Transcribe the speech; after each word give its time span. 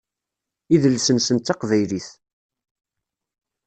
Idles-nsen 0.73 1.37
d 1.39 1.41
taqbaylit. 1.45 2.07